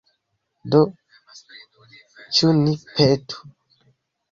[0.75, 0.79] Do,
[2.39, 3.49] ĉu ni petu?